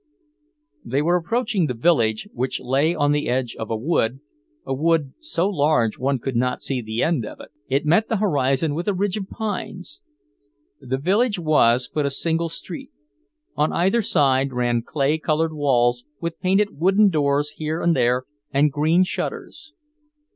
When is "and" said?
17.79-17.95, 18.51-18.71